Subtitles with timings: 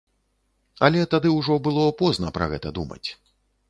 [0.87, 3.05] Але тады ўжо было позна пра гэта думаць.